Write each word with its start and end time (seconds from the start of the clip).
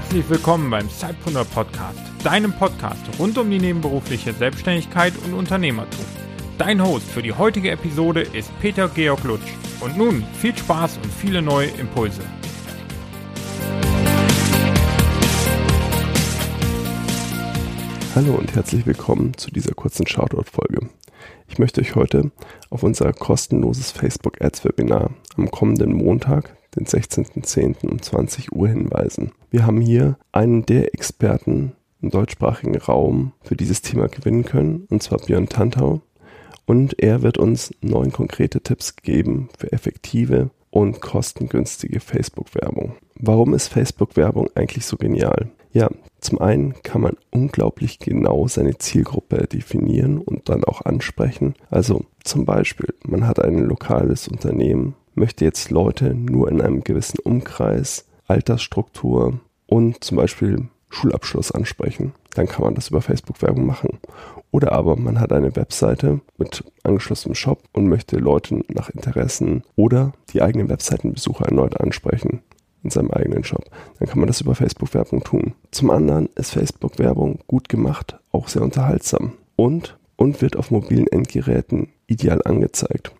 Herzlich 0.00 0.30
willkommen 0.30 0.70
beim 0.70 0.88
Zeitpreneur 0.88 1.44
Podcast, 1.44 1.98
deinem 2.22 2.52
Podcast 2.52 3.02
rund 3.18 3.36
um 3.36 3.50
die 3.50 3.58
nebenberufliche 3.58 4.32
Selbstständigkeit 4.32 5.12
und 5.24 5.34
Unternehmertum. 5.34 6.04
Dein 6.56 6.80
Host 6.80 7.08
für 7.08 7.20
die 7.20 7.32
heutige 7.32 7.72
Episode 7.72 8.20
ist 8.20 8.56
Peter 8.60 8.88
Georg 8.88 9.24
Lutsch. 9.24 9.52
Und 9.80 9.98
nun 9.98 10.22
viel 10.34 10.56
Spaß 10.56 10.98
und 10.98 11.12
viele 11.12 11.42
neue 11.42 11.66
Impulse. 11.66 12.20
Hallo 18.14 18.34
und 18.36 18.54
herzlich 18.54 18.86
willkommen 18.86 19.36
zu 19.36 19.50
dieser 19.50 19.74
kurzen 19.74 20.06
Shoutout-Folge. 20.06 20.90
Ich 21.48 21.58
möchte 21.58 21.80
euch 21.80 21.96
heute 21.96 22.30
auf 22.70 22.84
unser 22.84 23.12
kostenloses 23.12 23.90
Facebook 23.90 24.40
Ads 24.40 24.64
Webinar 24.64 25.10
am 25.36 25.50
kommenden 25.50 25.92
Montag, 25.92 26.56
den 26.78 26.86
16.10. 26.86 27.88
um 27.88 28.00
20 28.00 28.52
Uhr 28.52 28.68
hinweisen. 28.68 29.32
Wir 29.50 29.66
haben 29.66 29.80
hier 29.80 30.16
einen 30.32 30.64
der 30.64 30.94
Experten 30.94 31.72
im 32.00 32.10
deutschsprachigen 32.10 32.76
Raum 32.76 33.32
für 33.42 33.56
dieses 33.56 33.82
Thema 33.82 34.08
gewinnen 34.08 34.44
können, 34.44 34.86
und 34.90 35.02
zwar 35.02 35.18
Björn 35.18 35.48
Tantau. 35.48 36.00
Und 36.66 37.02
er 37.02 37.22
wird 37.22 37.38
uns 37.38 37.74
neun 37.80 38.12
konkrete 38.12 38.60
Tipps 38.60 38.96
geben 38.96 39.48
für 39.58 39.72
effektive 39.72 40.50
und 40.70 41.00
kostengünstige 41.00 41.98
Facebook-Werbung. 41.98 42.96
Warum 43.14 43.54
ist 43.54 43.68
Facebook-Werbung 43.68 44.50
eigentlich 44.54 44.84
so 44.84 44.96
genial? 44.96 45.50
Ja, 45.72 45.88
zum 46.20 46.40
einen 46.40 46.74
kann 46.82 47.00
man 47.00 47.16
unglaublich 47.30 47.98
genau 47.98 48.48
seine 48.48 48.78
Zielgruppe 48.78 49.46
definieren 49.46 50.18
und 50.18 50.48
dann 50.48 50.64
auch 50.64 50.82
ansprechen. 50.82 51.54
Also 51.70 52.04
zum 52.22 52.44
Beispiel, 52.44 52.94
man 53.06 53.26
hat 53.26 53.40
ein 53.40 53.58
lokales 53.58 54.28
Unternehmen, 54.28 54.94
möchte 55.18 55.44
jetzt 55.44 55.70
Leute 55.70 56.14
nur 56.14 56.48
in 56.50 56.60
einem 56.60 56.84
gewissen 56.84 57.18
Umkreis, 57.18 58.06
Altersstruktur 58.26 59.40
und 59.66 60.02
zum 60.02 60.16
Beispiel 60.16 60.68
Schulabschluss 60.90 61.52
ansprechen. 61.52 62.14
Dann 62.34 62.46
kann 62.46 62.64
man 62.64 62.74
das 62.74 62.88
über 62.88 63.02
Facebook-Werbung 63.02 63.66
machen. 63.66 63.98
Oder 64.50 64.72
aber 64.72 64.96
man 64.96 65.20
hat 65.20 65.32
eine 65.32 65.54
Webseite 65.56 66.20
mit 66.38 66.64
angeschlossenem 66.82 67.34
Shop 67.34 67.62
und 67.72 67.88
möchte 67.88 68.16
Leute 68.16 68.62
nach 68.68 68.88
Interessen 68.88 69.62
oder 69.76 70.12
die 70.30 70.40
eigenen 70.40 70.68
Webseitenbesucher 70.70 71.46
erneut 71.46 71.78
ansprechen 71.78 72.40
in 72.82 72.90
seinem 72.90 73.10
eigenen 73.10 73.44
Shop. 73.44 73.64
Dann 73.98 74.08
kann 74.08 74.20
man 74.20 74.28
das 74.28 74.40
über 74.40 74.54
Facebook-Werbung 74.54 75.22
tun. 75.24 75.54
Zum 75.70 75.90
anderen 75.90 76.28
ist 76.36 76.52
Facebook-Werbung 76.52 77.40
gut 77.46 77.68
gemacht, 77.68 78.18
auch 78.32 78.48
sehr 78.48 78.62
unterhaltsam 78.62 79.32
und, 79.56 79.98
und 80.16 80.40
wird 80.40 80.56
auf 80.56 80.70
mobilen 80.70 81.08
Endgeräten 81.08 81.88
ideal 82.06 82.40
angezeigt. 82.44 83.12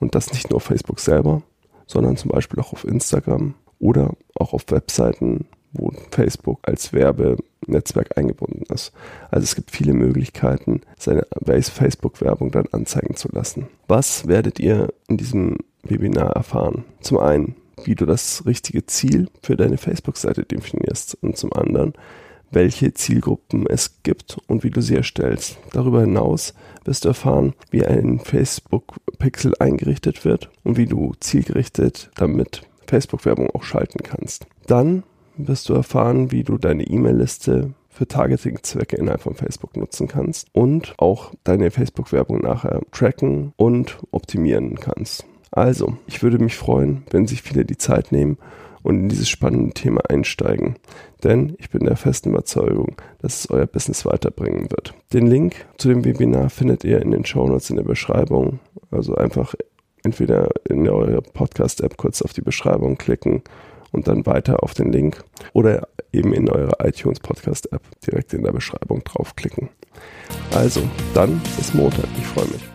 Und 0.00 0.14
das 0.14 0.32
nicht 0.32 0.50
nur 0.50 0.56
auf 0.56 0.64
Facebook 0.64 0.98
selber, 0.98 1.42
sondern 1.86 2.16
zum 2.16 2.30
Beispiel 2.30 2.58
auch 2.58 2.72
auf 2.72 2.84
Instagram 2.84 3.54
oder 3.78 4.14
auch 4.34 4.52
auf 4.52 4.64
Webseiten, 4.70 5.46
wo 5.72 5.92
Facebook 6.10 6.58
als 6.62 6.92
Werbenetzwerk 6.92 8.16
eingebunden 8.18 8.64
ist. 8.72 8.92
Also 9.30 9.44
es 9.44 9.54
gibt 9.54 9.70
viele 9.70 9.92
Möglichkeiten, 9.92 10.80
seine 10.98 11.26
Facebook-Werbung 11.46 12.50
dann 12.50 12.66
anzeigen 12.72 13.14
zu 13.14 13.28
lassen. 13.30 13.68
Was 13.86 14.26
werdet 14.26 14.58
ihr 14.58 14.92
in 15.08 15.16
diesem 15.16 15.58
Webinar 15.82 16.30
erfahren? 16.30 16.84
Zum 17.00 17.18
einen, 17.18 17.56
wie 17.84 17.94
du 17.94 18.06
das 18.06 18.44
richtige 18.46 18.86
Ziel 18.86 19.28
für 19.42 19.56
deine 19.56 19.78
Facebook-Seite 19.78 20.44
definierst 20.44 21.16
und 21.22 21.36
zum 21.36 21.52
anderen, 21.52 21.94
welche 22.50 22.92
Zielgruppen 22.94 23.66
es 23.66 24.02
gibt 24.02 24.38
und 24.48 24.64
wie 24.64 24.70
du 24.70 24.82
sie 24.82 24.96
erstellst. 24.96 25.58
Darüber 25.72 26.00
hinaus 26.00 26.54
wirst 26.84 27.04
du 27.04 27.08
erfahren, 27.08 27.54
wie 27.70 27.84
ein 27.84 28.18
Facebook-Pixel 29.20 29.54
eingerichtet 29.58 30.24
wird 30.24 30.50
und 30.64 30.76
wie 30.76 30.86
du 30.86 31.12
zielgerichtet 31.20 32.10
damit 32.16 32.62
Facebook-Werbung 32.86 33.50
auch 33.50 33.62
schalten 33.62 34.02
kannst. 34.02 34.46
Dann 34.66 35.04
wirst 35.36 35.68
du 35.68 35.74
erfahren, 35.74 36.32
wie 36.32 36.42
du 36.42 36.58
deine 36.58 36.84
E-Mail-Liste 36.84 37.74
für 37.88 38.08
Targeting-Zwecke 38.08 38.96
innerhalb 38.96 39.20
von 39.20 39.34
Facebook 39.34 39.76
nutzen 39.76 40.08
kannst 40.08 40.48
und 40.52 40.94
auch 40.98 41.32
deine 41.44 41.70
Facebook-Werbung 41.70 42.40
nachher 42.40 42.80
tracken 42.92 43.52
und 43.56 43.98
optimieren 44.10 44.76
kannst. 44.76 45.26
Also, 45.50 45.96
ich 46.06 46.22
würde 46.22 46.38
mich 46.38 46.56
freuen, 46.56 47.02
wenn 47.10 47.26
sich 47.26 47.42
viele 47.42 47.64
die 47.64 47.76
Zeit 47.76 48.12
nehmen 48.12 48.38
und 48.82 49.00
in 49.00 49.08
dieses 49.08 49.28
spannende 49.28 49.74
Thema 49.74 50.02
einsteigen. 50.08 50.76
Denn 51.22 51.54
ich 51.58 51.70
bin 51.70 51.84
der 51.84 51.96
festen 51.96 52.30
Überzeugung, 52.30 52.96
dass 53.20 53.40
es 53.40 53.50
euer 53.50 53.66
Business 53.66 54.06
weiterbringen 54.06 54.70
wird. 54.70 54.94
Den 55.12 55.26
Link 55.26 55.66
zu 55.76 55.88
dem 55.88 56.04
Webinar 56.04 56.50
findet 56.50 56.84
ihr 56.84 57.02
in 57.02 57.10
den 57.10 57.24
Show 57.24 57.46
Notes 57.46 57.70
in 57.70 57.76
der 57.76 57.84
Beschreibung. 57.84 58.60
Also 58.90 59.14
einfach 59.14 59.54
entweder 60.02 60.48
in 60.68 60.88
eurer 60.88 61.20
Podcast-App 61.20 61.96
kurz 61.96 62.22
auf 62.22 62.32
die 62.32 62.40
Beschreibung 62.40 62.96
klicken 62.96 63.42
und 63.92 64.08
dann 64.08 64.26
weiter 64.26 64.62
auf 64.62 64.74
den 64.74 64.92
Link 64.92 65.22
oder 65.52 65.88
eben 66.12 66.32
in 66.32 66.48
eure 66.48 66.72
iTunes 66.84 67.20
Podcast 67.20 67.72
App 67.72 67.82
direkt 68.06 68.32
in 68.32 68.42
der 68.42 68.52
Beschreibung 68.52 69.02
draufklicken. 69.04 69.68
Also, 70.54 70.82
dann 71.14 71.40
bis 71.56 71.74
Montag. 71.74 72.06
Ich 72.18 72.26
freue 72.26 72.46
mich. 72.46 72.69